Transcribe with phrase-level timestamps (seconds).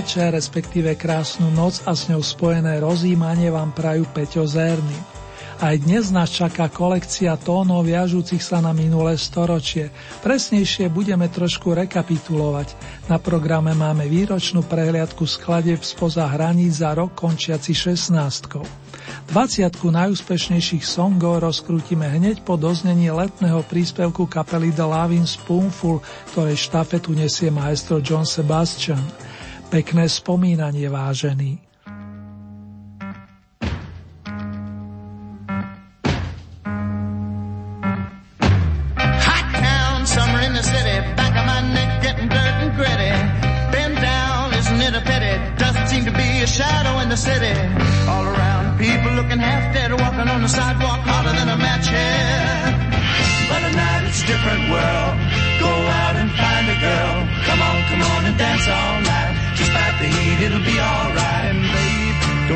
[0.00, 4.96] Večer, respektíve krásnu noc a s ňou spojené rozímanie vám prajú Peťo Zérny.
[5.60, 9.92] Aj dnes nás čaká kolekcia tónov viažúcich sa na minulé storočie.
[10.24, 12.72] Presnejšie budeme trošku rekapitulovať.
[13.12, 18.16] Na programe máme výročnú prehliadku skladeb spoza hraníc za rok končiaci 16.
[18.56, 19.36] 20
[19.84, 26.00] najúspešnejších songov rozkrútime hneď po doznení letného príspevku kapely The Loving Spoonful,
[26.32, 29.28] ktorej štafetu nesie maestro John Sebastian.
[29.70, 31.69] Pekné spomínanie, vážený.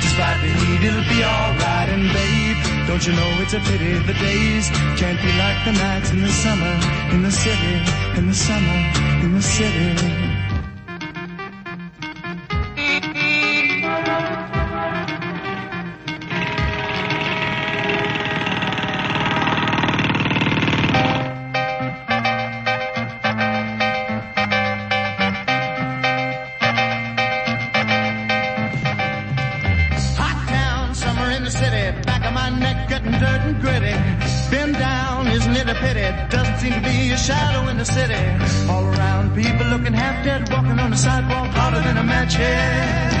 [0.00, 1.88] Despite the heat, it'll be alright.
[1.94, 4.70] And babe, don't you know it's a pity the days
[5.00, 6.74] can't be like the nights in the summer,
[7.12, 7.76] in the city,
[8.18, 8.78] in the summer,
[9.24, 10.25] in the city.
[37.84, 38.22] City.
[38.70, 43.12] All around, people looking half dead, walking on the sidewalk harder than a match head.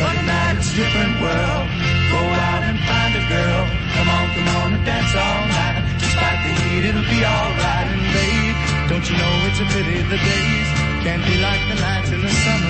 [0.00, 1.66] But tonight it's a different world.
[2.10, 3.62] Go out and find a girl.
[3.94, 5.76] Come on, come on and dance all night.
[6.02, 7.88] Despite the heat, it'll be alright.
[7.94, 8.56] And babe,
[8.90, 10.68] don't you know it's a pity the days
[11.06, 12.65] can't be like the nights in the summer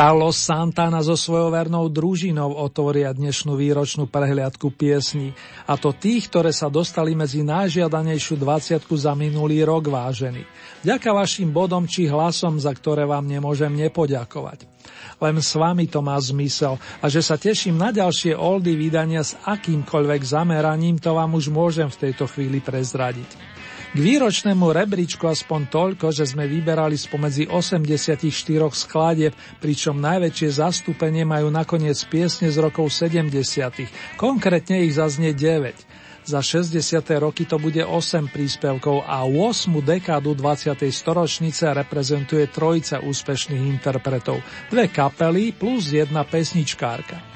[0.00, 5.36] Carlos Santana so svojou vernou družinou otvoria dnešnú výročnú prehliadku piesní,
[5.68, 10.48] a to tých, ktoré sa dostali medzi najžiadanejšiu 20 za minulý rok vážený.
[10.80, 14.64] Ďaká vašim bodom či hlasom, za ktoré vám nemôžem nepoďakovať.
[15.20, 19.36] Len s vami to má zmysel a že sa teším na ďalšie oldy vydania s
[19.36, 23.49] akýmkoľvek zameraním, to vám už môžem v tejto chvíli prezradiť.
[23.90, 28.22] K výročnému rebríčku aspoň toľko, že sme vyberali spomedzi 84
[28.70, 33.34] skladieb, pričom najväčšie zastúpenie majú nakoniec piesne z rokov 70.
[34.14, 35.74] Konkrétne ich zaznie 9.
[36.22, 37.02] Za 60.
[37.18, 40.86] roky to bude 8 príspevkov a 8 dekádu 20.
[40.86, 44.38] storočnice reprezentuje trojica úspešných interpretov,
[44.70, 47.29] dve kapely plus jedna pesničkárka.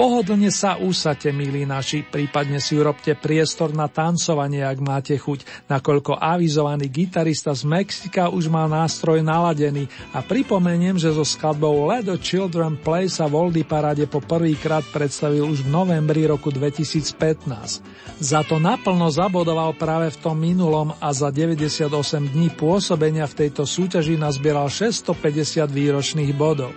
[0.00, 6.16] Pohodlne sa úsate, milí naši, prípadne si urobte priestor na tancovanie, ak máte chuť, nakoľko
[6.16, 12.16] avizovaný gitarista z Mexika už má nástroj naladený a pripomeniem, že so skladbou Let the
[12.16, 18.24] Children Play sa Voldy Parade po prvýkrát predstavil už v novembri roku 2015.
[18.24, 21.92] Za to naplno zabodoval práve v tom minulom a za 98
[22.24, 26.72] dní pôsobenia v tejto súťaži nazbieral 650 výročných bodov.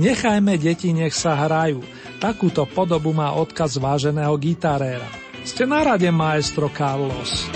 [0.00, 1.84] Nechajme deti, nech sa hrajú.
[2.22, 5.10] Takúto podobu má odkaz váženého gitaréra.
[5.42, 7.50] Ste na rade, maestro Carlos.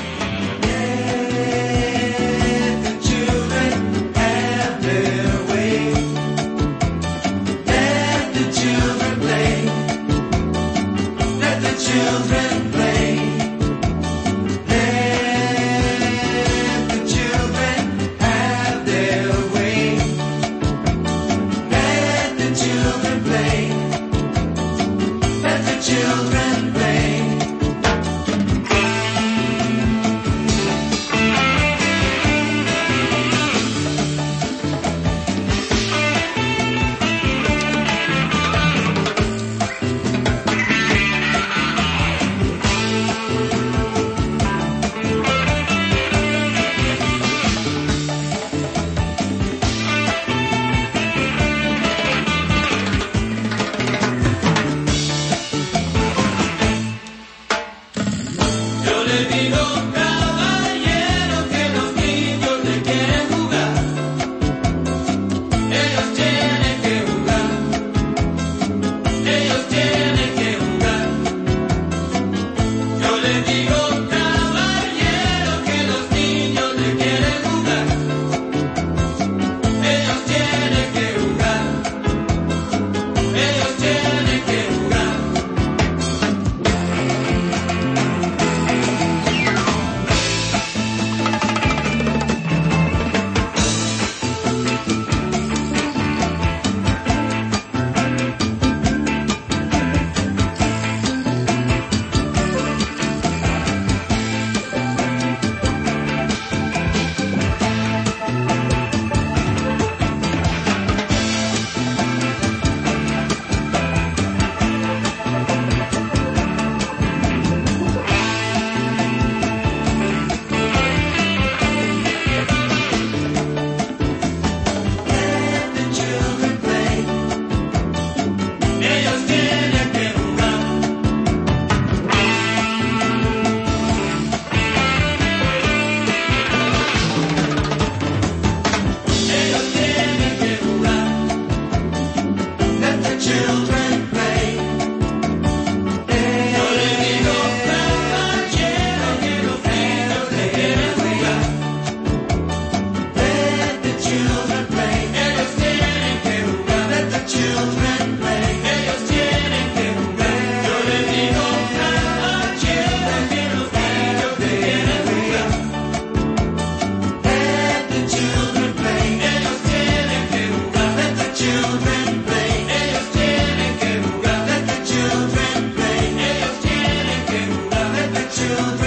[178.46, 178.85] Children.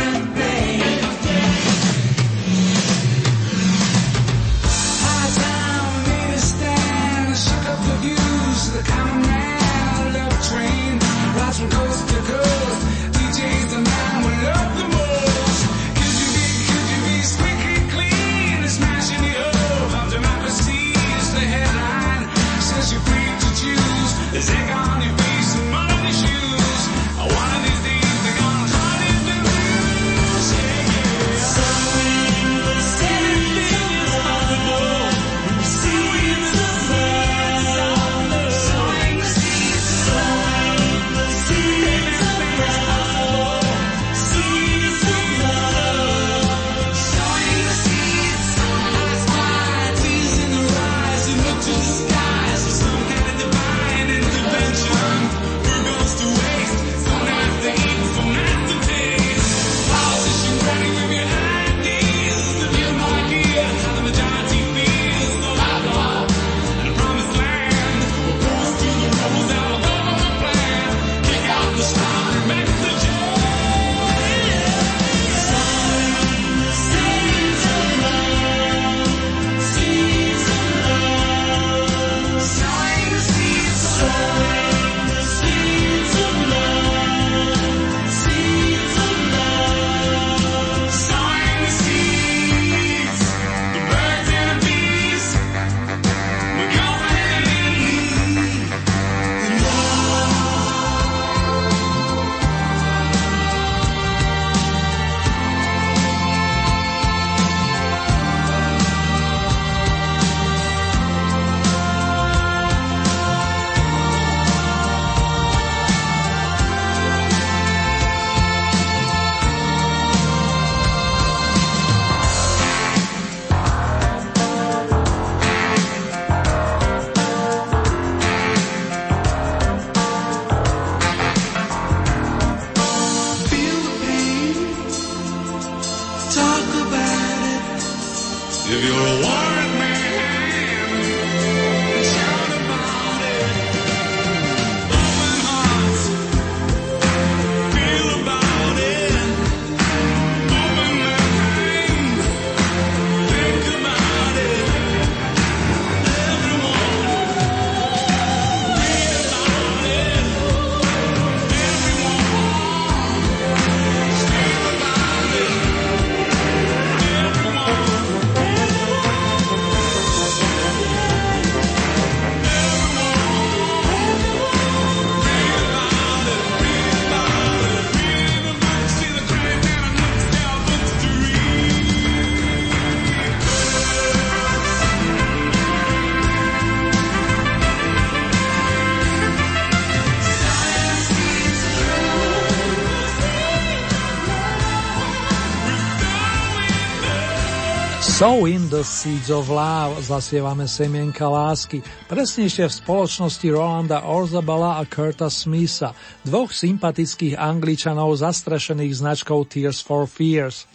[198.20, 201.80] So in the Seeds of Love zasievame semienka lásky,
[202.12, 205.96] presnejšie v spoločnosti Rolanda Orzabala a Kurta Smitha,
[206.28, 210.68] dvoch sympatických angličanov zastrešených značkou Tears for Fears.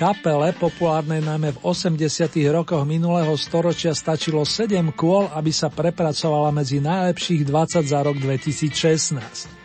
[0.00, 2.08] Kapele, populárnej najmä v 80.
[2.56, 9.57] rokoch minulého storočia, stačilo 7 kôl, aby sa prepracovala medzi najlepších 20 za rok 2016.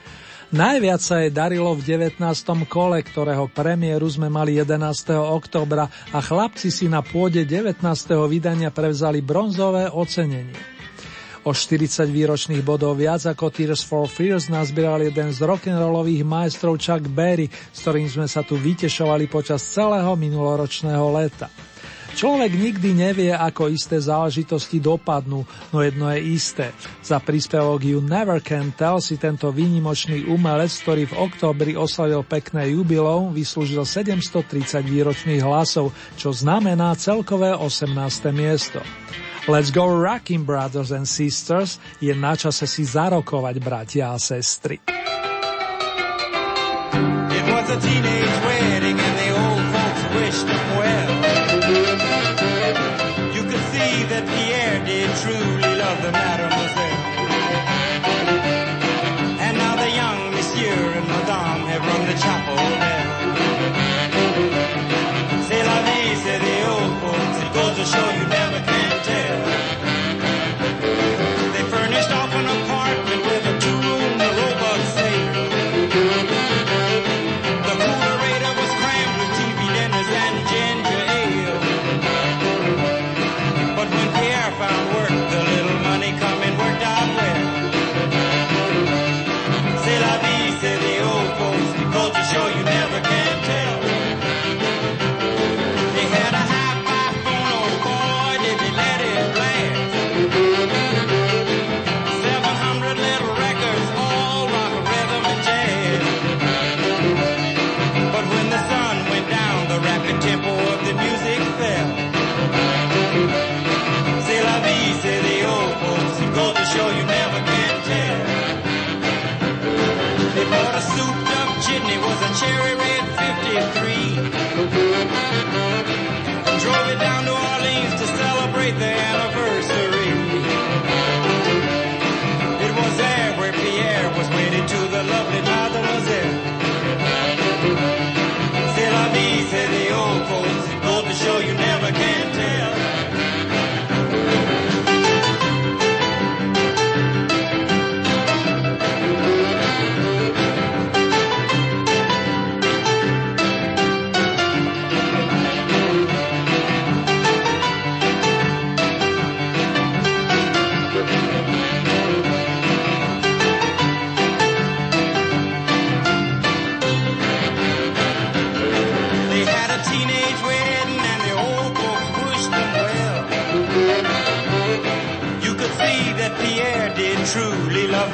[0.54, 2.22] Najviac sa jej darilo v 19.
[2.70, 4.86] kole, ktorého premiéru sme mali 11.
[5.18, 7.82] oktobra a chlapci si na pôde 19.
[8.30, 10.54] vydania prevzali bronzové ocenenie.
[11.50, 17.02] O 40 výročných bodov viac ako Tears for Fears nazbieral jeden z rock'n'rollových majstrov Chuck
[17.10, 21.50] Berry, s ktorým sme sa tu vytešovali počas celého minuloročného leta.
[22.14, 25.42] Človek nikdy nevie, ako isté záležitosti dopadnú,
[25.74, 26.70] no jedno je isté.
[27.02, 32.70] Za príspevok You Never Can Tell si tento výnimočný umelec, ktorý v októbri oslavil pekné
[32.78, 37.98] jubilom, vyslúžil 730 výročných hlasov, čo znamená celkové 18.
[38.30, 38.78] miesto.
[39.50, 44.80] Let's go rocking brothers and sisters, je na čase si zarokovať bratia a sestry.
[47.34, 48.53] It was a teenage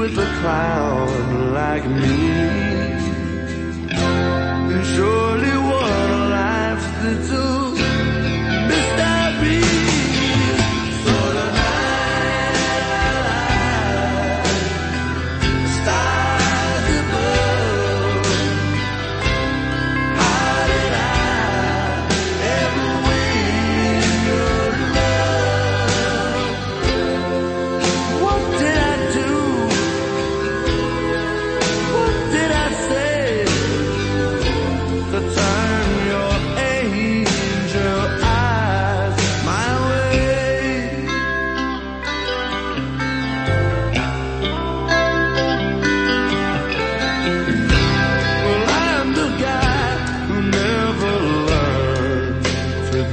[0.00, 2.69] With a clown like me.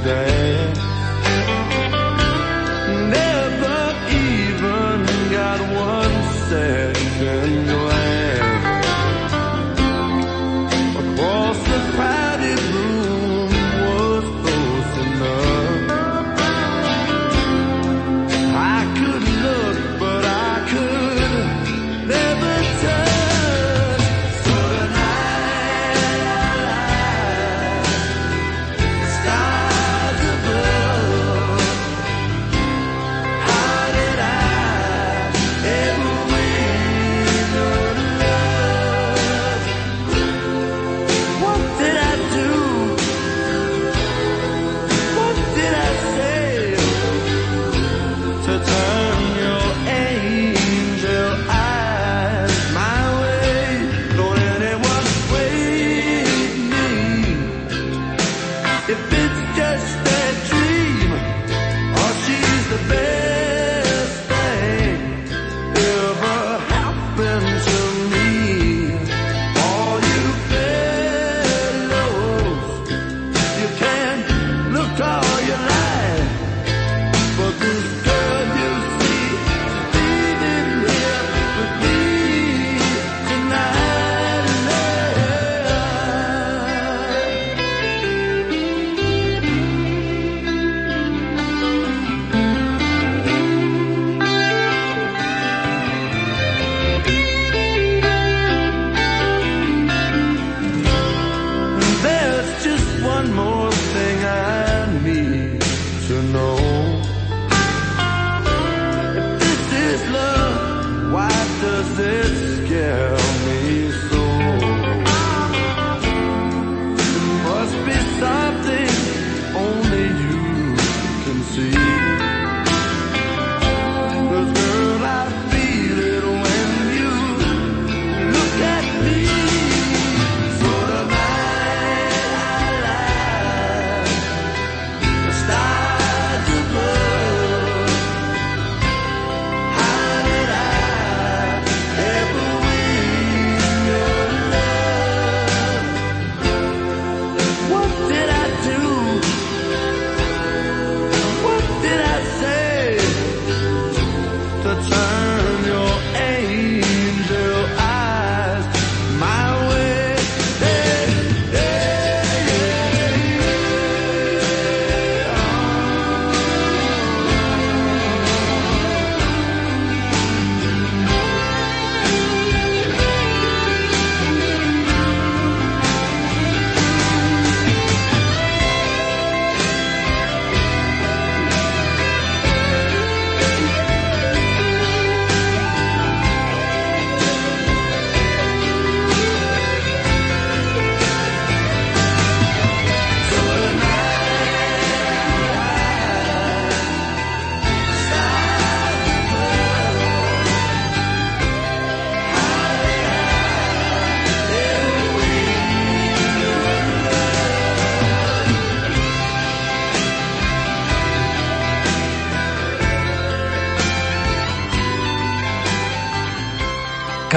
[0.08, 0.37] name.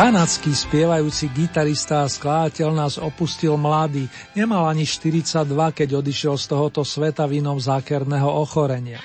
[0.02, 5.46] Kanadský spievajúci gitarista a skladateľ nás opustil mladý, nemal ani 42,
[5.78, 8.98] keď odišiel z tohoto sveta vinom zákerného ochorenia.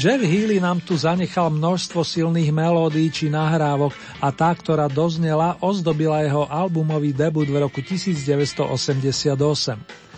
[0.00, 3.92] Jeff Healy nám tu zanechal množstvo silných melódií či nahrávok
[4.24, 10.11] a tá, ktorá doznela, ozdobila jeho albumový debut v roku 1988.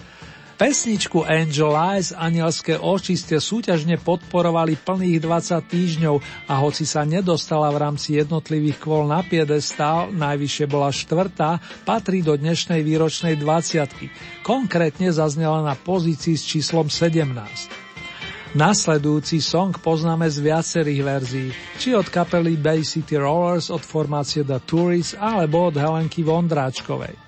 [0.54, 7.74] Pesničku Angel Eyes Anielské oči ste súťažne podporovali plných 20 týždňov a hoci sa nedostala
[7.74, 14.46] v rámci jednotlivých kvôl na piedestál, najvyššie bola štvrtá, patrí do dnešnej výročnej 20.
[14.46, 18.54] Konkrétne zaznela na pozícii s číslom 17.
[18.54, 21.50] Nasledujúci song poznáme z viacerých verzií,
[21.82, 27.23] či od kapely Bay City Rollers, od formácie The Tourists alebo od Helenky Vondráčkovej.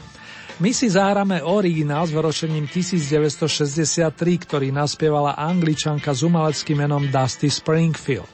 [0.57, 4.09] My si zahráme originál s vyročením 1963,
[4.41, 8.33] ktorý naspievala angličanka s umeleckým menom Dusty Springfield.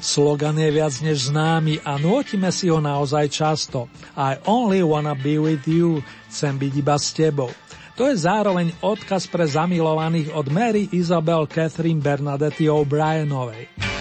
[0.00, 3.92] Slogan je viac než známy a nôtime si ho naozaj často.
[4.16, 6.00] I only wanna be with you,
[6.32, 7.52] chcem byť iba s tebou.
[8.00, 13.91] To je zároveň odkaz pre zamilovaných od Mary Isabel Catherine Bernadette O'Brienovej.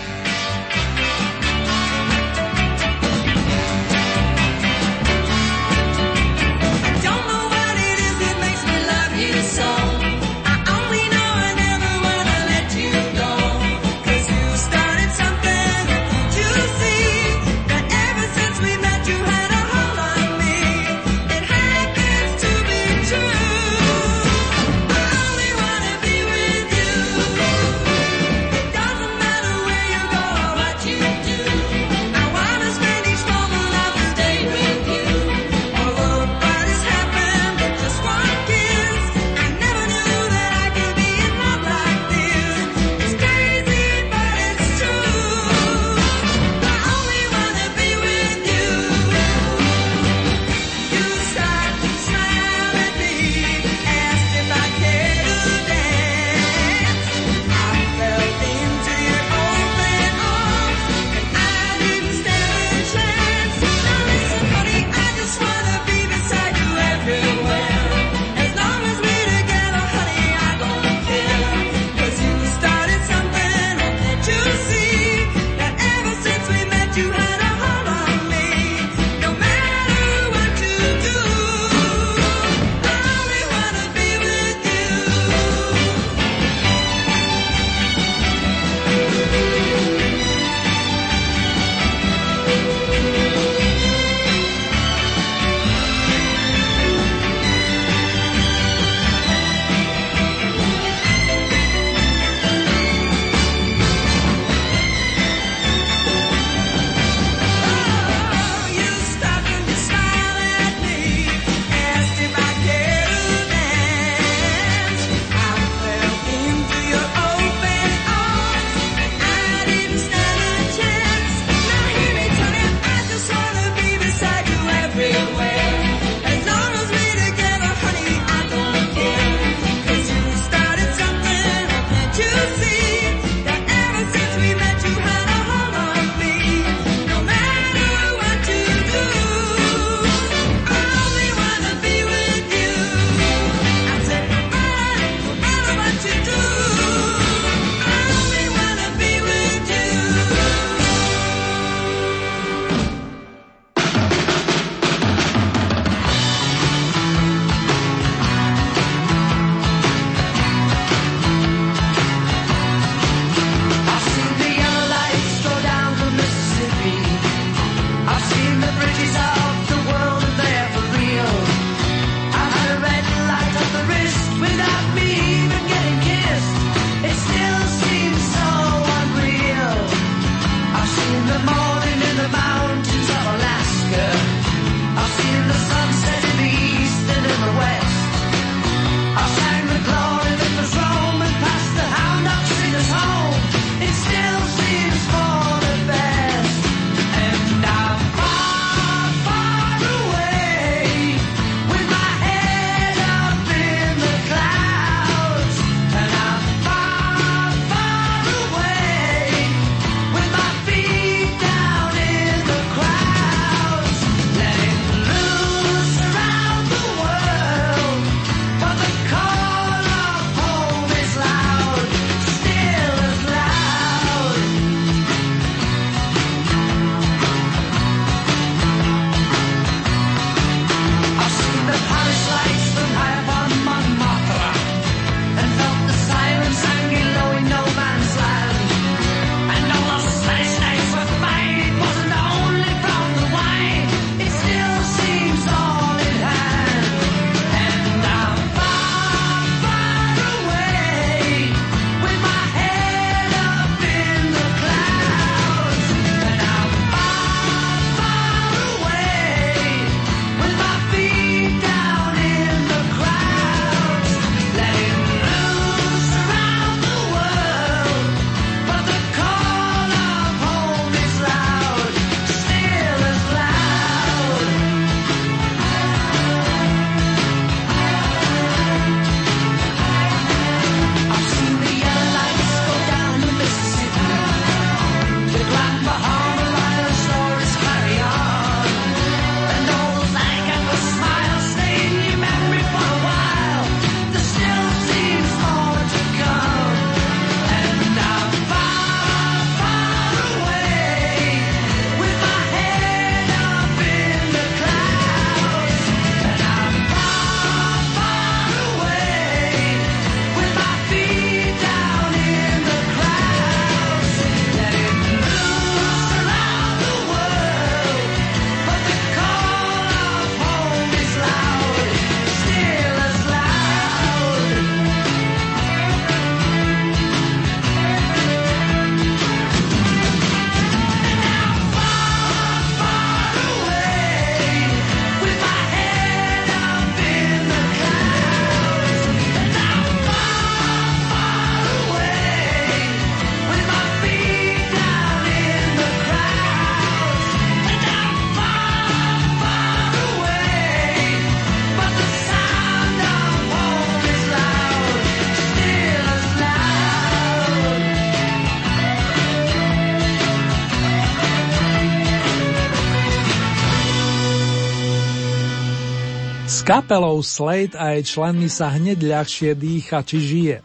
[366.72, 370.58] Kapelou Slade a jej členmi sa hneď ľahšie dýcha či žije.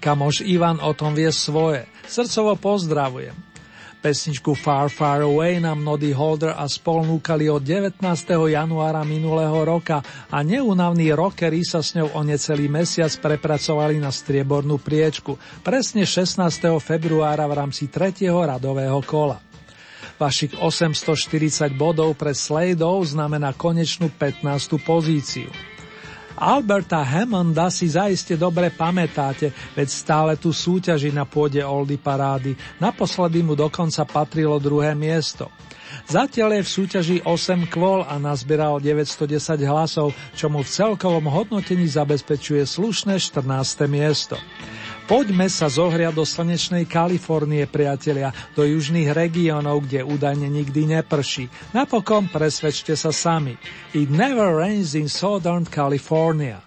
[0.00, 1.84] Kamoš Ivan o tom vie svoje.
[2.08, 3.36] Srdcovo pozdravujem.
[4.00, 8.00] Pesničku Far Far Away nám Nody Holder a spol núkali od 19.
[8.32, 10.00] januára minulého roka
[10.32, 16.40] a neunavní rockery sa s ňou o necelý mesiac prepracovali na striebornú priečku, presne 16.
[16.80, 18.32] februára v rámci 3.
[18.32, 19.49] radového kola.
[20.20, 24.76] Vašich 840 bodov pre Sladeov znamená konečnú 15.
[24.84, 25.48] pozíciu.
[26.36, 32.52] Alberta Hammonda si zaiste dobre pamätáte, veď stále tu súťaži na pôde Oldy parády.
[32.76, 35.48] Naposledy mu dokonca patrilo druhé miesto.
[36.04, 39.24] Zatiaľ je v súťaži 8 kvôl a nazbieral 910
[39.64, 43.88] hlasov, čo mu v celkovom hodnotení zabezpečuje slušné 14.
[43.88, 44.36] miesto.
[45.10, 51.50] Poďme sa zohriať do slnečnej Kalifornie, priatelia, do južných regiónov, kde údajne nikdy neprší.
[51.74, 53.58] Napokon presvedčte sa sami.
[53.90, 56.62] It never rains in Southern California.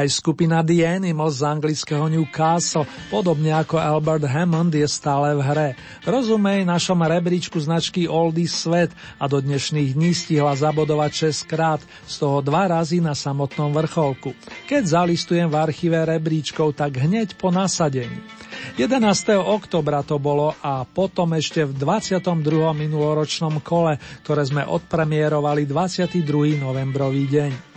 [0.00, 5.68] Aj skupina The Animals z anglického Newcastle, podobne ako Albert Hammond, je stále v hre.
[6.08, 12.16] Rozumej našom rebríčku značky Oldy Svet a do dnešných dní stihla zabodovať 6 krát, z
[12.16, 14.32] toho dva razy na samotnom vrcholku.
[14.72, 18.24] Keď zalistujem v archíve rebríčkov, tak hneď po nasadení.
[18.80, 19.04] 11.
[19.36, 22.40] oktobra to bolo a potom ešte v 22.
[22.72, 26.56] minuloročnom kole, ktoré sme odpremierovali 22.
[26.56, 27.69] novembrový deň.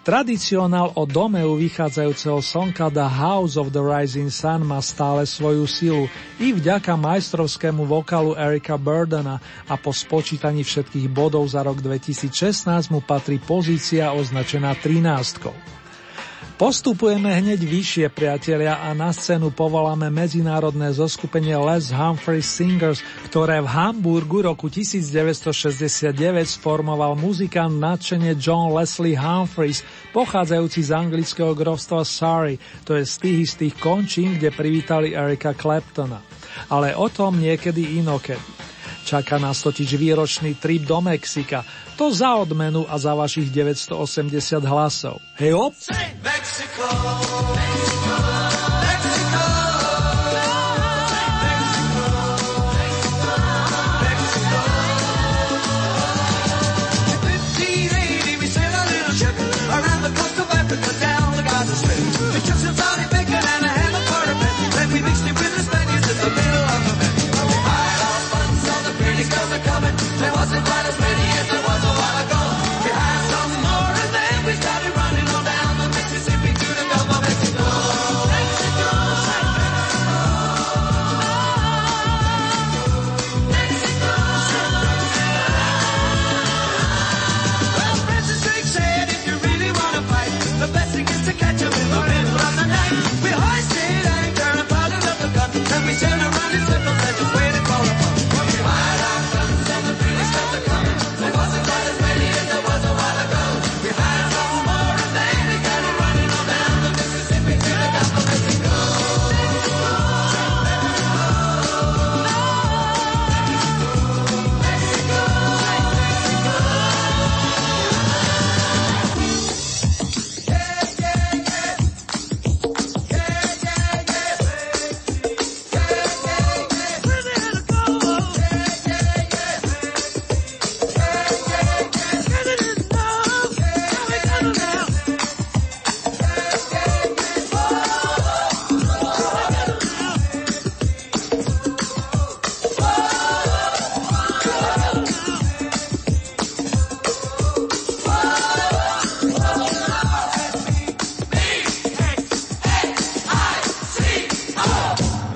[0.00, 6.08] Tradicionál o domeu vychádzajúceho slnka The House of the Rising Sun má stále svoju silu
[6.40, 12.32] i vďaka majstrovskému vokalu Erika Burdena a po spočítaní všetkých bodov za rok 2016
[12.88, 15.79] mu patrí pozícia označená 13.
[16.60, 23.00] Postupujeme hneď vyššie, priatelia, a na scénu povoláme medzinárodné zoskupenie Les Humphrey Singers,
[23.32, 26.12] ktoré v Hamburgu roku 1969
[26.44, 29.80] sformoval muzikant nadšenie John Leslie Humphreys,
[30.12, 36.20] pochádzajúci z anglického grovstva Surrey, to je z tých istých končín, kde privítali Erika Claptona.
[36.68, 38.69] Ale o tom niekedy inokedy.
[39.04, 41.64] Čaká nás totiž výročný trip do Mexika.
[41.96, 45.18] To za odmenu a za vašich 980 hlasov.
[45.36, 45.74] Hej op!
[46.22, 46.86] Mexico,
[47.56, 48.49] Mexico.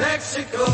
[0.05, 0.74] Mexico.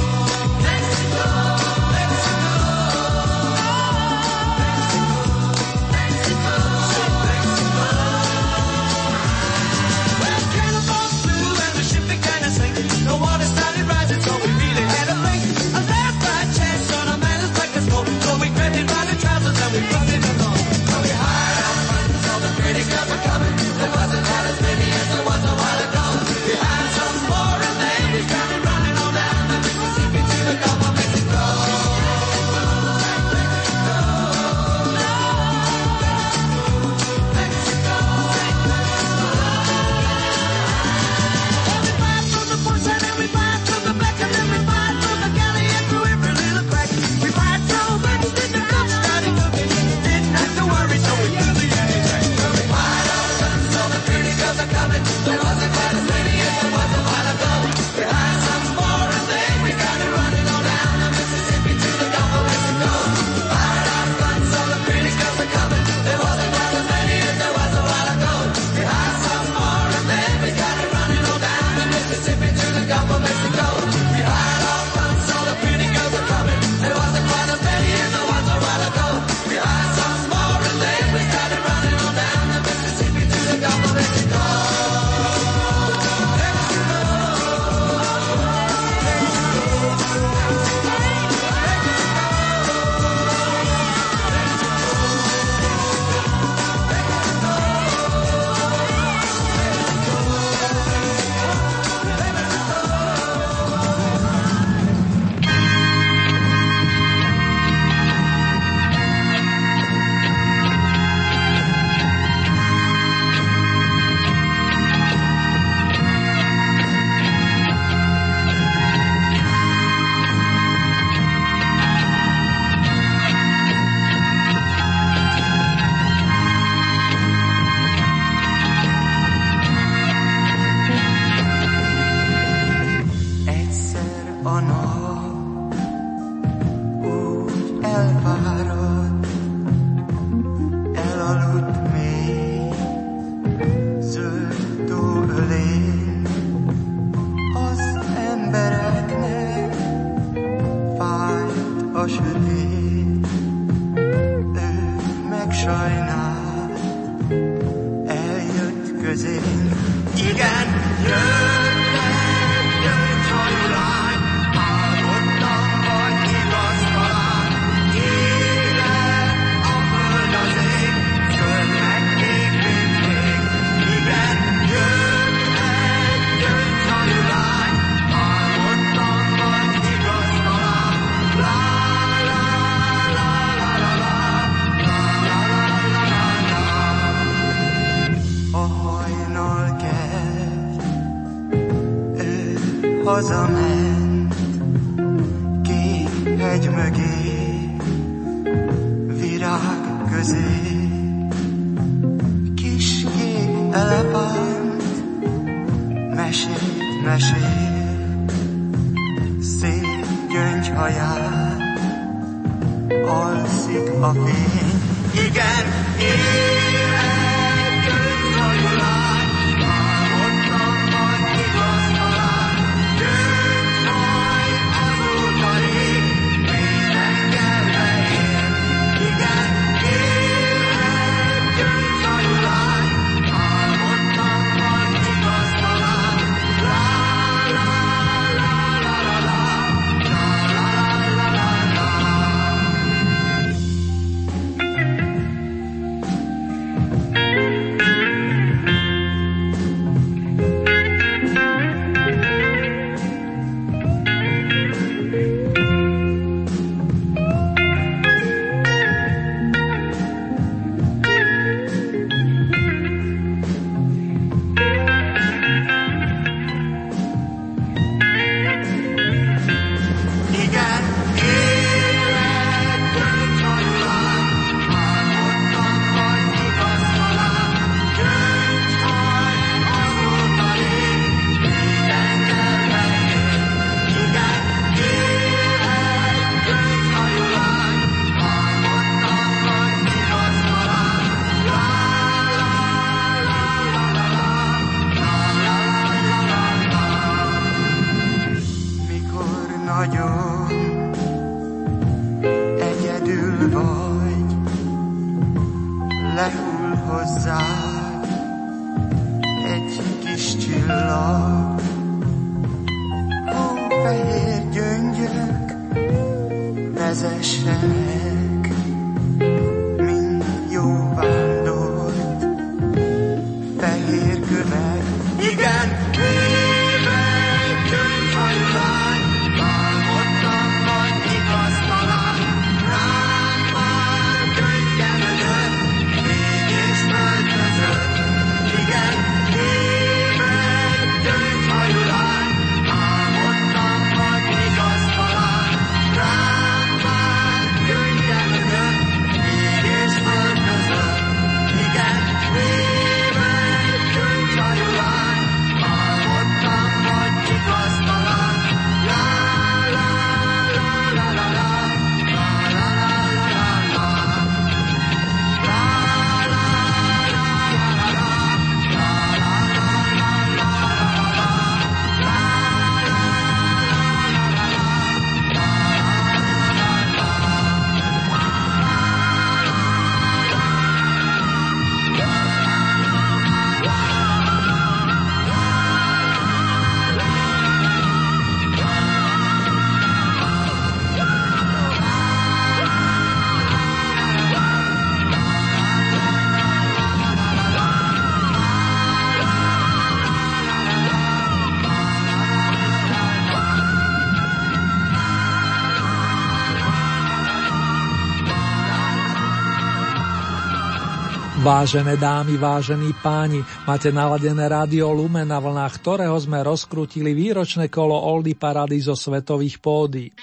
[411.50, 417.98] Vážené dámy, vážení páni, máte naladené rádio Lumen, na vlnách ktorého sme rozkrutili výročné kolo
[417.98, 420.14] Oldy Parady zo svetových pódy.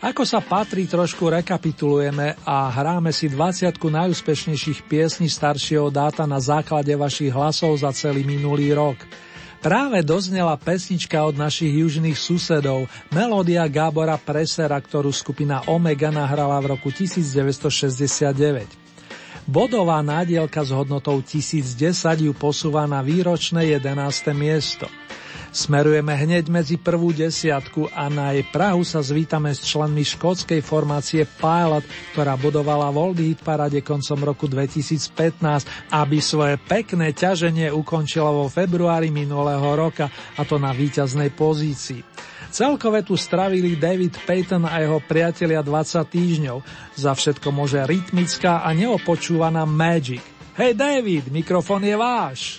[0.00, 6.96] Ako sa patrí, trošku rekapitulujeme a hráme si 20 najúspešnejších piesní staršieho dáta na základe
[6.96, 8.96] vašich hlasov za celý minulý rok.
[9.60, 16.72] Práve doznela pesnička od našich južných susedov, melódia Gábora Presera, ktorú skupina Omega nahrala v
[16.72, 18.79] roku 1969.
[19.50, 21.74] Bodová nádielka s hodnotou 1010
[22.22, 24.30] ju posúva na výročné 11.
[24.30, 24.86] miesto.
[25.50, 31.26] Smerujeme hneď medzi prvú desiatku a na jej Prahu sa zvítame s členmi škótskej formácie
[31.26, 31.82] Pilot,
[32.14, 35.10] ktorá budovala Voldy Hit parade koncom roku 2015,
[35.90, 40.06] aby svoje pekné ťaženie ukončila vo februári minulého roka,
[40.38, 42.06] a to na víťaznej pozícii.
[42.50, 46.58] Celkové tu stravili David Payton a jeho priatelia 20 týždňov.
[46.98, 50.22] Za všetko môže rytmická a neopočúvaná Magic.
[50.58, 52.58] Hej David, mikrofon je váš.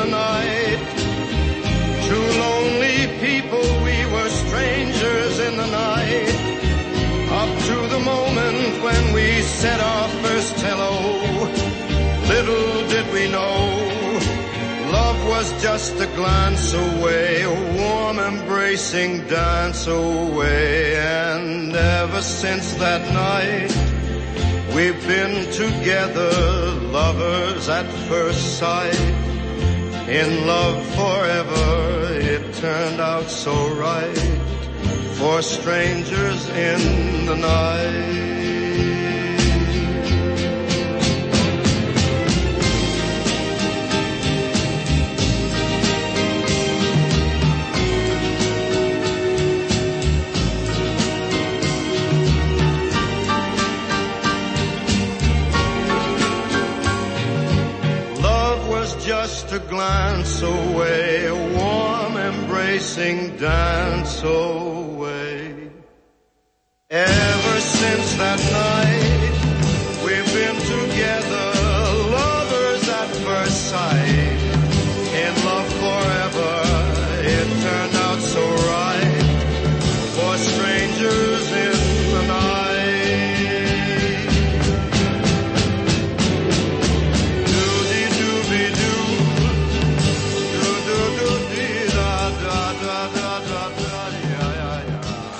[0.00, 0.80] the night.
[2.08, 6.34] Two lonely people, we were strangers in the night.
[7.40, 10.96] Up to the moment when we said our first hello.
[12.34, 13.58] Little did we know,
[14.98, 20.96] love was just a glance away, a warm embracing dance away.
[20.96, 23.72] And ever since that night,
[24.74, 26.30] We've been together,
[26.92, 29.29] lovers at first sight
[30.10, 32.18] in love forever.
[32.20, 34.18] It turned out so right
[35.14, 38.29] for strangers in the night.
[59.52, 65.70] A glance away, a warm embracing dance away.
[66.88, 71.46] Ever since that night, we've been together,
[72.10, 73.99] lovers at first sight,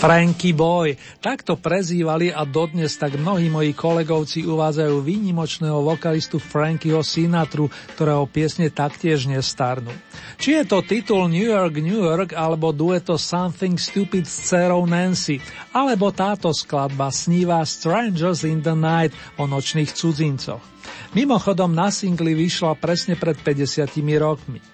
[0.00, 7.68] Frankie Boy, takto prezývali a dodnes tak mnohí moji kolegovci uvádzajú výnimočného vokalistu Frankieho Sinatru,
[7.92, 9.92] ktorého piesne taktiež nestarnú.
[10.40, 15.36] Či je to titul New York, New York, alebo dueto Something Stupid s dcerou Nancy,
[15.76, 20.64] alebo táto skladba sníva Strangers in the Night o nočných cudzincoch.
[21.12, 23.84] Mimochodom na singli vyšla presne pred 50
[24.16, 24.69] rokmi.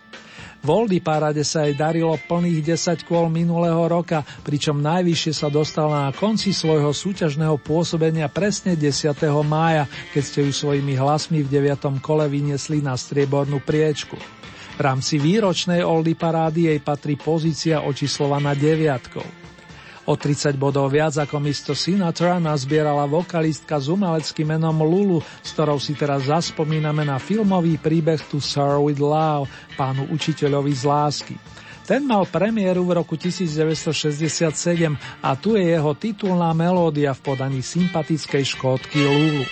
[0.66, 6.10] V Oldy Parade sa jej darilo plných 10 kôl minulého roka, pričom najvyššie sa dostala
[6.10, 9.14] na konci svojho súťažného pôsobenia presne 10.
[9.46, 12.02] mája, keď ste ju svojimi hlasmi v 9.
[12.02, 14.18] kole vyniesli na striebornú priečku.
[14.74, 19.22] V rámci výročnej Oldy Parády jej patrí pozícia očíslovaná deviatkou.
[20.06, 21.74] O 30 bodov viac ako Mr.
[21.74, 28.22] Sinatra nazbierala vokalistka s umeleckým menom Lulu, s ktorou si teraz zaspomíname na filmový príbeh
[28.30, 31.34] To Sir with Love, pánu učiteľovi z lásky.
[31.86, 38.42] Ten mal premiéru v roku 1967 a tu je jeho titulná melódia v podaní sympatickej
[38.42, 39.42] škótky Lulu.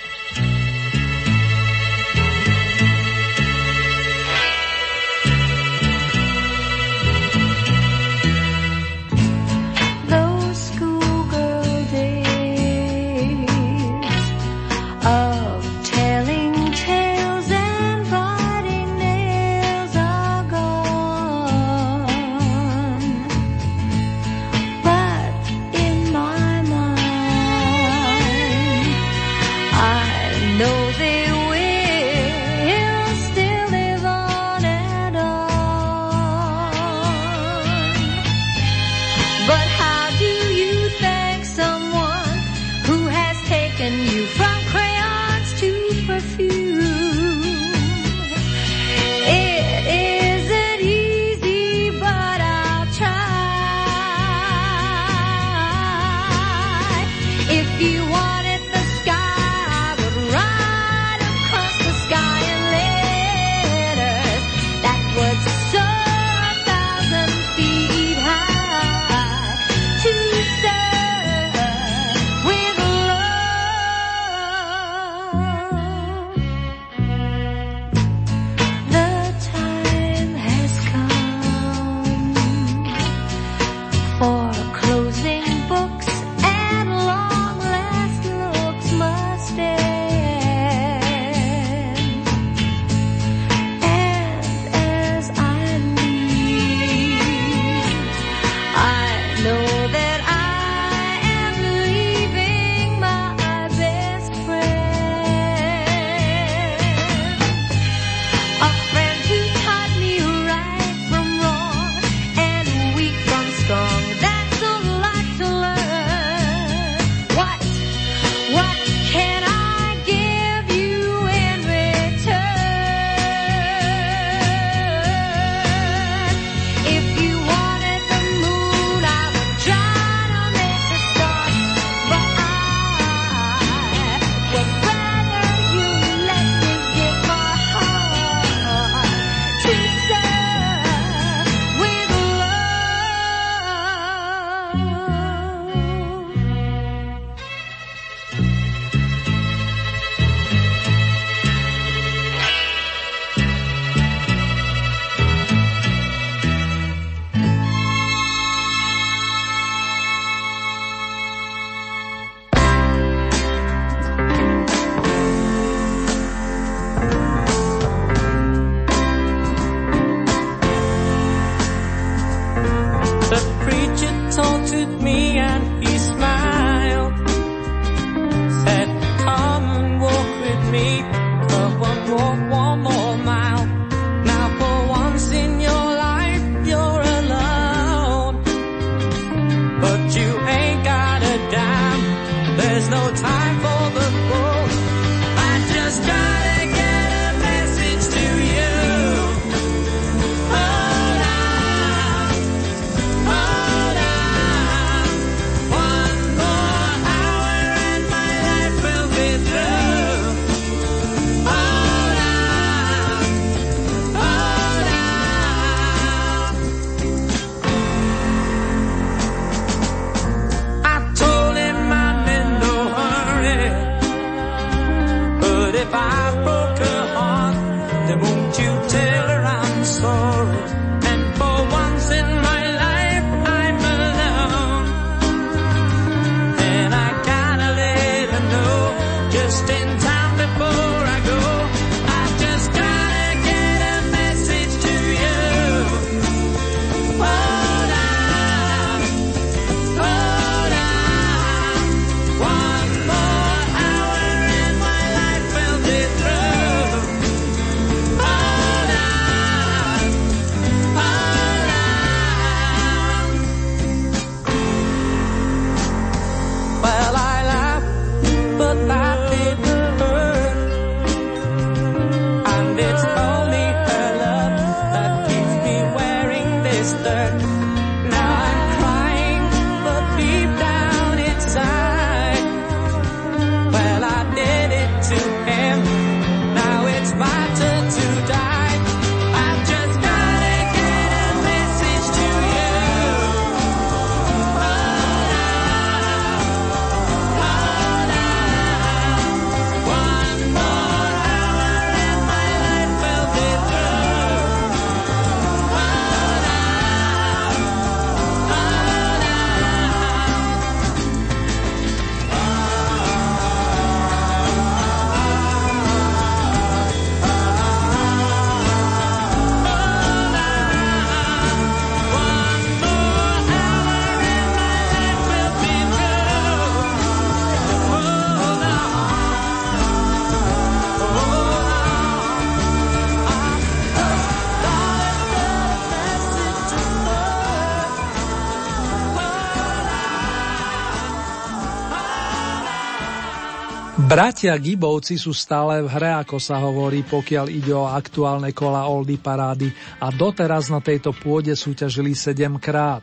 [344.15, 349.19] Bratia Gibovci sú stále v hre, ako sa hovorí, pokiaľ ide o aktuálne kola Oldy
[349.19, 349.67] parády
[349.99, 353.03] a doteraz na tejto pôde súťažili 7 krát.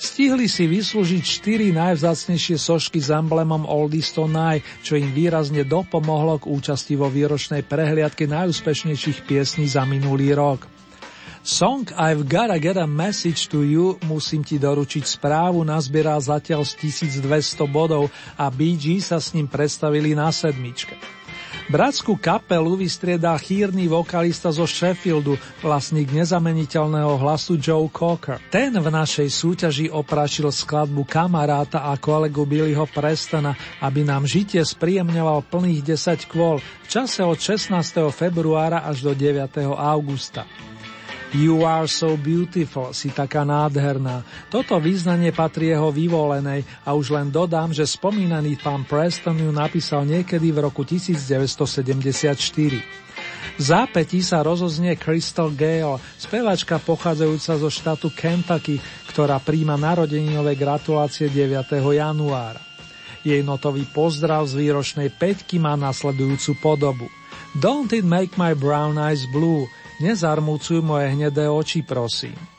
[0.00, 6.48] Stihli si vyslúžiť 4 najvzácnejšie sošky s emblemom Oldies Tonight, čo im výrazne dopomohlo k
[6.48, 10.75] účasti vo výročnej prehliadke najúspešnejších piesní za minulý rok.
[11.46, 16.90] Song I've Gotta Get a Message to You musím ti doručiť správu nazbieral zatiaľ z
[17.22, 20.98] 1200 bodov a BG sa s ním predstavili na sedmičke.
[21.70, 28.42] Bratskú kapelu vystriedal chýrny vokalista zo Sheffieldu, vlastník nezameniteľného hlasu Joe Cocker.
[28.50, 35.46] Ten v našej súťaži oprašil skladbu kamaráta a kolegu Billyho Prestona, aby nám žitie spríjemňoval
[35.46, 37.70] plných 10 kvôl v čase od 16.
[38.10, 39.46] februára až do 9.
[39.78, 40.42] augusta.
[41.34, 44.22] You are so beautiful, si taká nádherná.
[44.46, 50.06] Toto význanie patrí jeho vyvolenej a už len dodám, že spomínaný pán Preston ju napísal
[50.06, 52.38] niekedy v roku 1974.
[53.56, 58.78] V zápätí sa rozoznie Crystal Gale, spevačka pochádzajúca zo štátu Kentucky,
[59.10, 61.66] ktorá príjma narodeninové gratulácie 9.
[61.74, 62.62] januára.
[63.26, 67.10] Jej notový pozdrav z výročnej peťky má nasledujúcu podobu.
[67.58, 69.66] Don't it make my brown eyes blue,
[69.96, 72.55] Nezarmúcuj moje hnedé oči, prosím.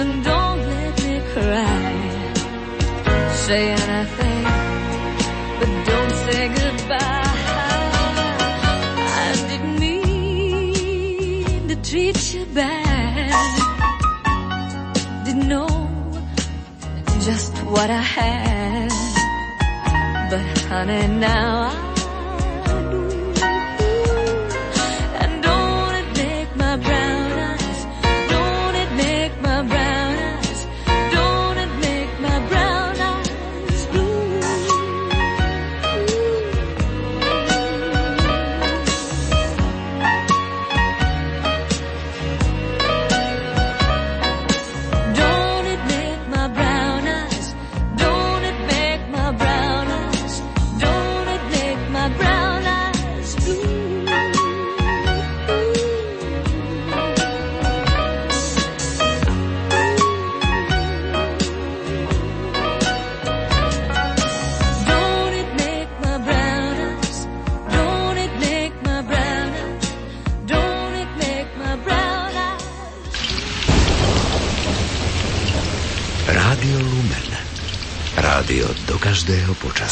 [0.00, 1.82] and don't let me cry.
[3.46, 4.44] Say anything,
[5.58, 7.34] but don't say goodbye.
[9.24, 13.52] I didn't mean to treat you bad.
[15.26, 15.68] Didn't know
[17.28, 18.90] just what I had.
[20.30, 21.89] But honey, now I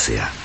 [0.09, 0.38] sea.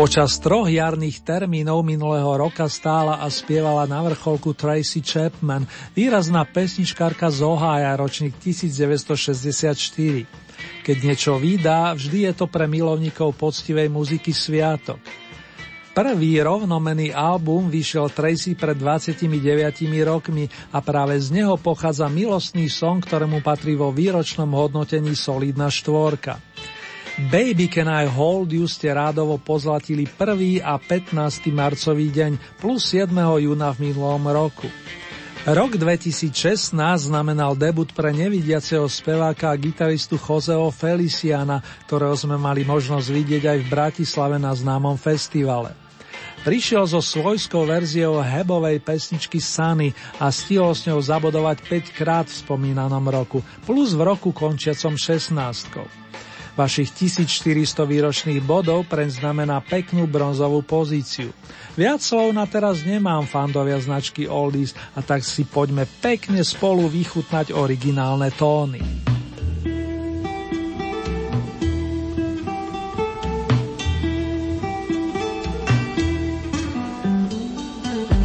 [0.00, 7.28] Počas troch jarných termínov minulého roka stála a spievala na vrcholku Tracy Chapman, výrazná pesničkárka
[7.28, 10.24] z Ohája, ročník 1964.
[10.88, 15.04] Keď niečo vydá, vždy je to pre milovníkov poctivej muziky sviatok.
[15.92, 19.20] Prvý rovnomený album vyšiel Tracy pred 29
[20.00, 26.40] rokmi a práve z neho pochádza milostný song, ktorému patrí vo výročnom hodnotení Solidná štvorka.
[27.18, 30.62] Baby Can I Hold You ste rádovo pozlatili 1.
[30.62, 31.50] a 15.
[31.50, 33.10] marcový deň plus 7.
[33.10, 34.70] júna v minulom roku.
[35.42, 36.70] Rok 2016
[37.10, 41.58] znamenal debut pre nevidiaceho speváka a gitaristu Joseho Feliciana,
[41.90, 45.74] ktorého sme mali možnosť vidieť aj v Bratislave na známom festivale.
[46.46, 49.92] Prišiel so svojskou verziou hebovej pesničky Sunny
[50.22, 51.58] a stihol s ňou zabodovať
[51.90, 56.00] 5 krát v spomínanom roku, plus v roku končiacom 16.
[56.60, 61.32] Vašich 1400 výročných bodov preň znamená peknú bronzovú pozíciu.
[61.72, 67.56] Viac slov na teraz nemám fandovia značky Oldies a tak si poďme pekne spolu vychutnať
[67.56, 68.84] originálne tóny.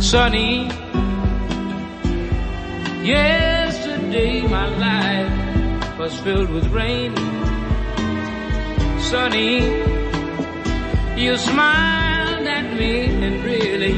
[0.03, 0.67] Sunny,
[2.99, 5.31] yesterday my life
[5.95, 7.34] was filled with rain.
[9.11, 9.57] Sunny.
[11.21, 13.97] You smiled at me and really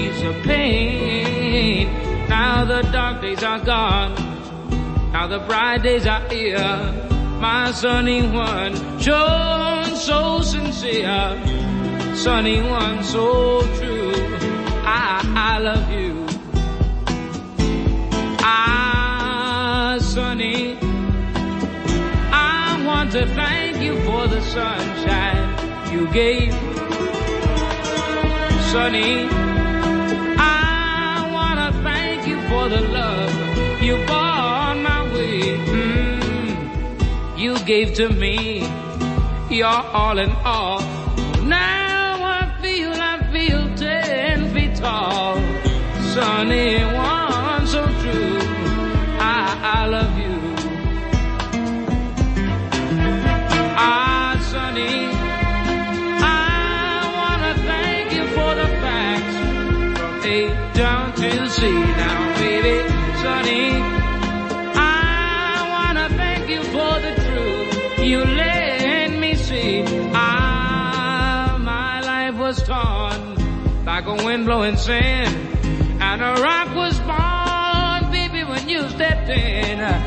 [0.00, 1.86] eased the pain.
[2.28, 4.14] Now the dark days are gone.
[5.12, 6.78] Now the bright days are here.
[7.40, 11.28] My sunny one, shown so sincere.
[12.14, 14.14] Sunny one, so true.
[14.84, 16.05] I, I love you.
[23.06, 26.52] Want to thank you for the sunshine you gave.
[28.72, 29.28] Sunny,
[30.36, 33.32] I want to thank you for the love
[33.80, 35.40] you brought my way.
[35.78, 38.62] Mm, you gave to me
[39.50, 40.80] your all in all.
[41.44, 45.36] Now I feel, I feel ten feet tall.
[46.12, 47.15] Sunny one
[74.66, 80.05] blowing sand, and a rock was born, baby, when you stepped in.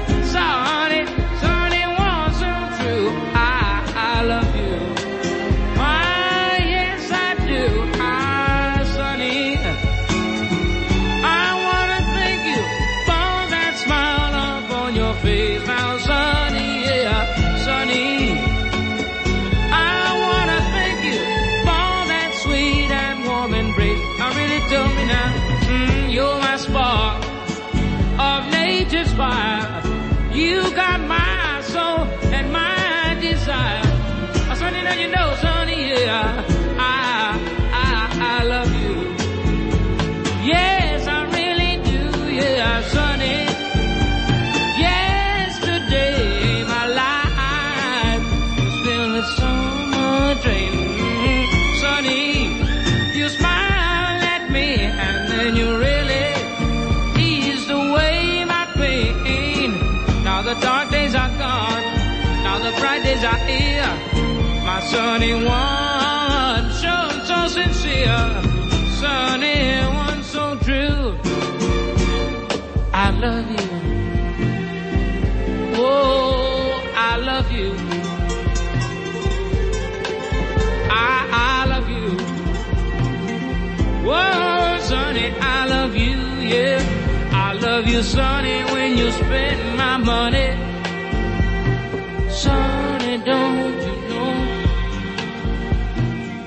[63.21, 63.85] Days.
[64.63, 66.95] My sunny one, so,
[67.29, 68.41] so sincere.
[68.99, 71.17] Sunny one, so true.
[72.93, 73.67] I love you.
[75.75, 77.73] Oh, I love you.
[80.91, 82.09] I, I love you.
[84.07, 86.17] Whoa, Sonny, I love you,
[86.53, 86.81] yeah.
[87.31, 90.49] I love you, Sonny, when you spend my money.
[92.29, 92.68] Sonny,
[93.29, 94.33] don't you know?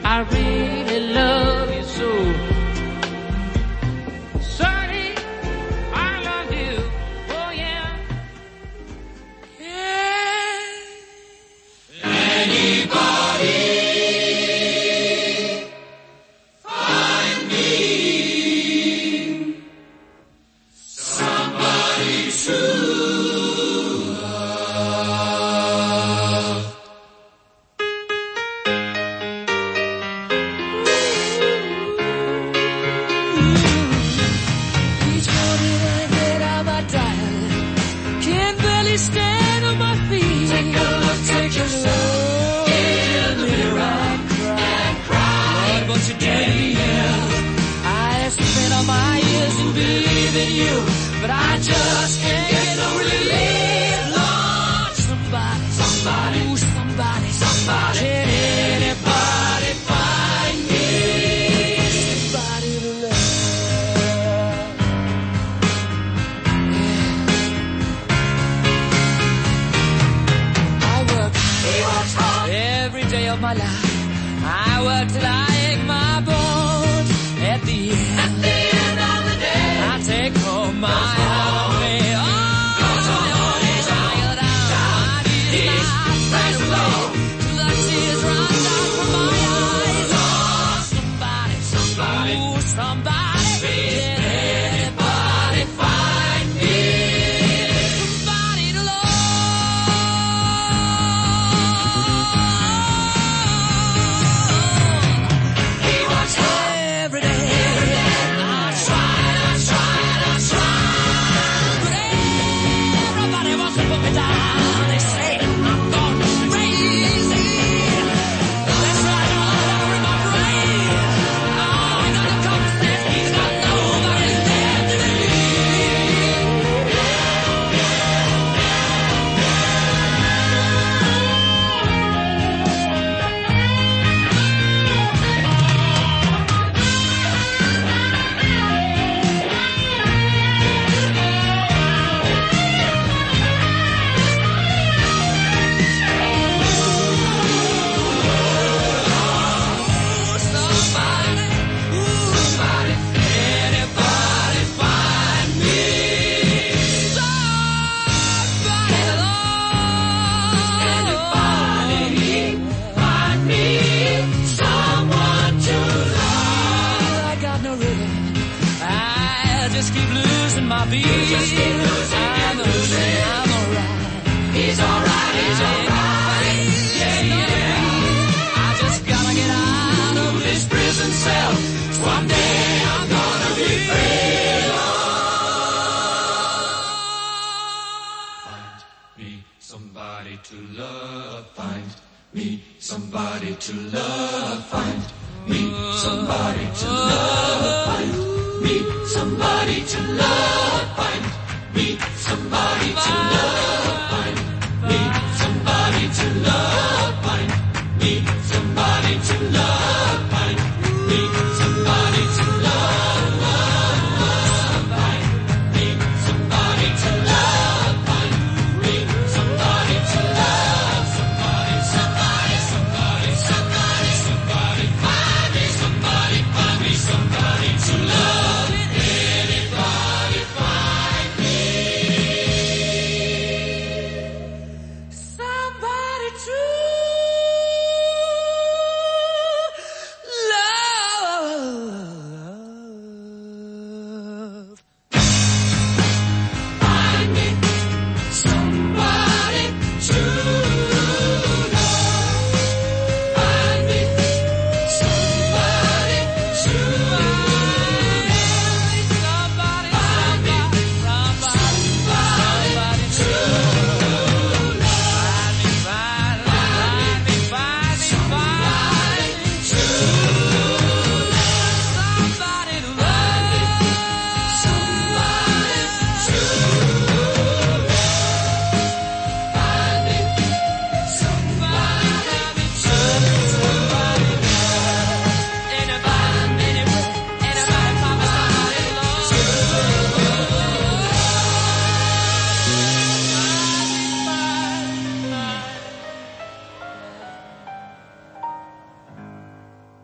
[0.05, 2.42] I really love you so.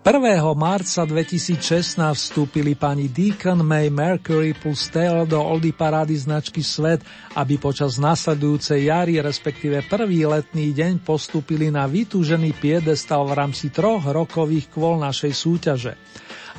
[0.09, 0.25] 1.
[0.57, 7.05] marca 2016 vstúpili pani Deacon May Mercury plus Theo do oldy parády značky Svet,
[7.37, 14.01] aby počas nasledujúcej jary, respektíve prvý letný deň, postúpili na vytúžený piedestal v rámci troch
[14.09, 15.93] rokových kvôl našej súťaže.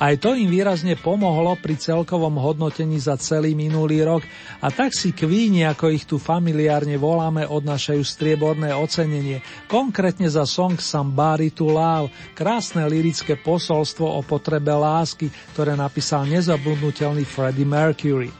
[0.00, 4.24] Aj to im výrazne pomohlo pri celkovom hodnotení za celý minulý rok
[4.64, 10.80] a tak si kvíni, ako ich tu familiárne voláme, odnašajú strieborné ocenenie, konkrétne za song
[10.80, 18.32] Somebody to Love, krásne lirické posolstvo o potrebe lásky, ktoré napísal nezabudnutelný Freddie Mercury.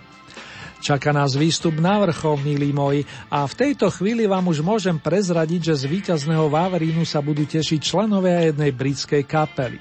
[0.81, 5.61] Čaká nás výstup na vrchol, milí moji, a v tejto chvíli vám už môžem prezradiť,
[5.77, 9.77] že z víťazného Vavrínu sa budú tešiť členovia jednej britskej kapely.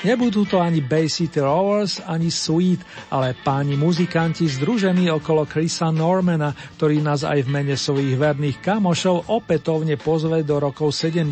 [0.00, 0.80] Nebudú to ani
[1.12, 2.80] City Rovers, ani Sweet,
[3.12, 9.28] ale páni muzikanti združení okolo Chrisa Normana, ktorý nás aj v mene svojich verných kamošov
[9.28, 11.28] opätovne pozve do rokov 70.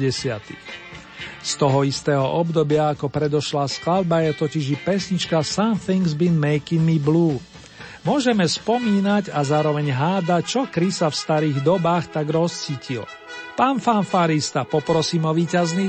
[1.40, 7.00] Z toho istého obdobia ako predošla skladba je totiž i pesnička Something's Been Making Me
[7.00, 7.40] Blue.
[8.04, 13.08] Môžeme spomínať a zároveň hádať, čo Krisa v starých dobách tak rozcítil.
[13.56, 15.88] Pán fanfarista, poprosím o víťazný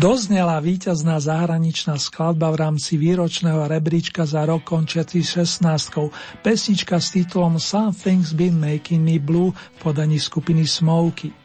[0.00, 5.60] Doznela víťazná zahraničná skladba v rámci výročného rebríčka za rok končiaci 16.
[6.40, 11.36] pesnička s titulom Something's Been Making Me Blue v podaní skupiny Smoky.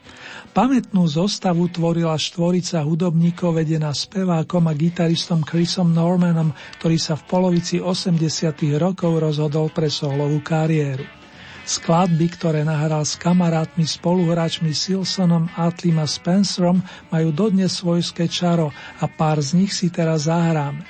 [0.55, 7.83] Pamätnú zostavu tvorila štvorica hudobníkov vedená spevákom a gitaristom Chrisom Normanom, ktorý sa v polovici
[7.83, 8.23] 80.
[8.79, 11.24] rokov rozhodol pre solovú kariéru.
[11.65, 16.77] Skladby, ktoré nahral s kamarátmi spoluhráčmi Silsonom, Atlim a Spencerom,
[17.09, 18.69] majú dodnes svojské čaro
[19.01, 20.85] a pár z nich si teraz zahráme.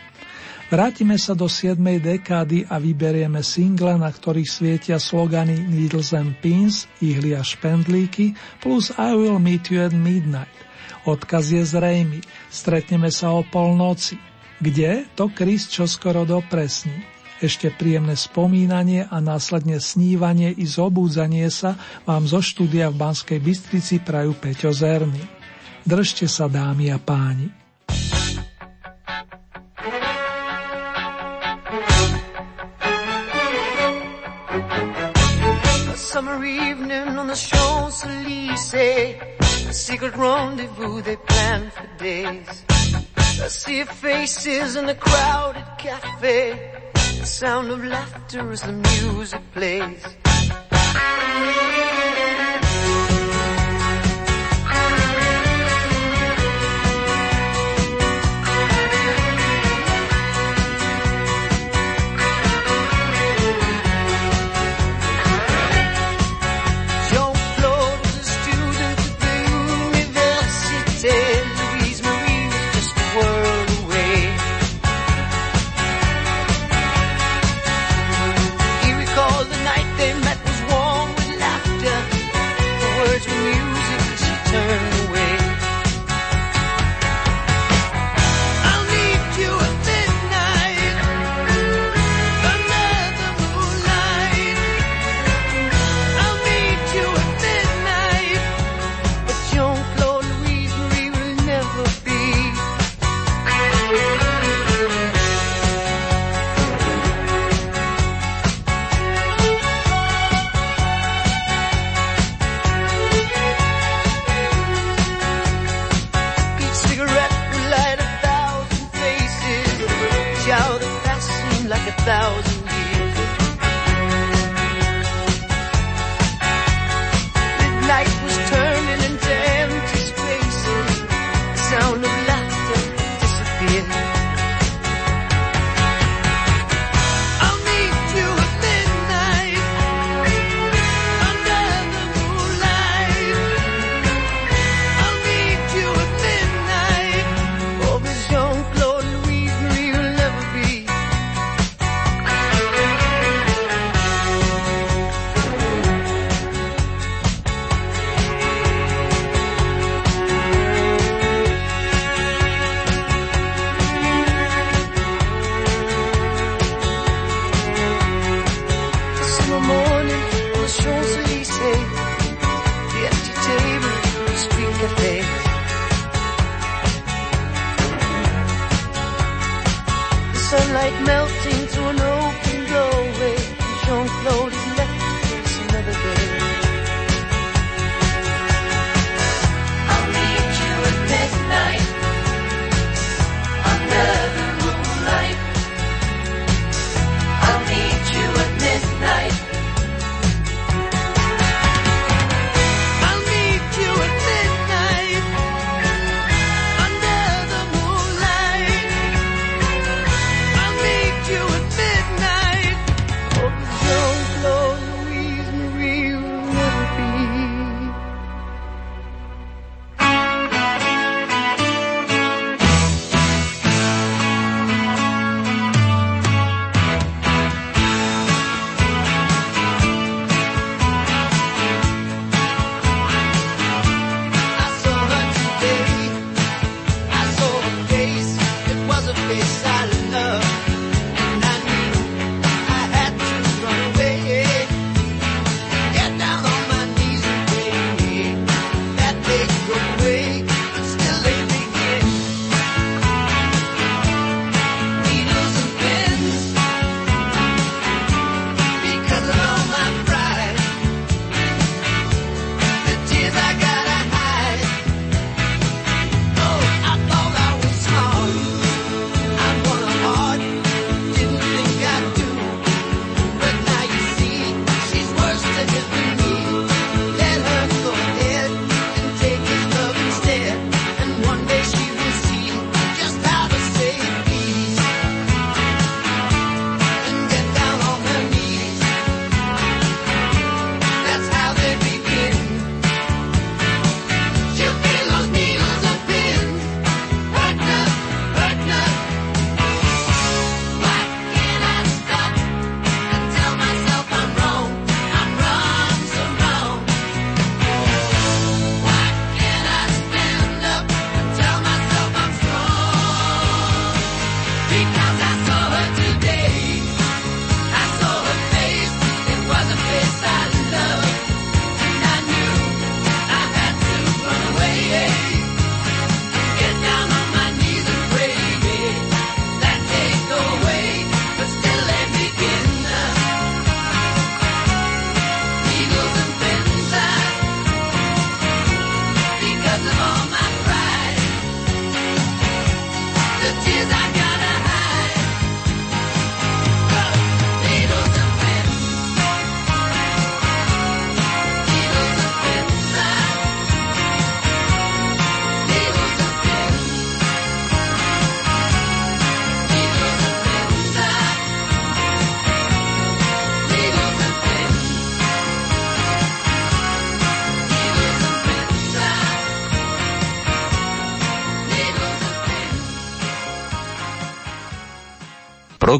[0.67, 1.79] Vrátime sa do 7.
[1.79, 8.91] dekády a vyberieme single, na ktorých svietia slogany Needles and Pins, ihly a špendlíky, plus
[8.99, 10.51] I will meet you at midnight.
[11.07, 12.19] Odkaz je zrejmy.
[12.51, 14.19] Stretneme sa o polnoci.
[14.59, 15.07] Kde?
[15.15, 17.14] To Chris čoskoro dopresní.
[17.43, 21.75] Ešte príjemné spomínanie a následne snívanie i zobúdzanie sa
[22.07, 25.19] vám zo štúdia v Banskej Bystrici prajú Peťo Zerny.
[25.83, 27.51] Držte sa dámy a páni.
[36.15, 39.19] summer evening on the Champs-Élysées
[39.67, 42.63] A secret rendezvous they planned for days
[43.43, 46.74] I see faces in the crowded cafe
[47.25, 50.24] the sound of laughter as the music plays.